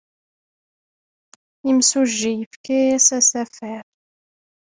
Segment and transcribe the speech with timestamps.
[1.69, 3.83] Imsujji yefka-as asafar.